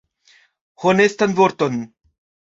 [0.91, 1.77] Honestan vorton.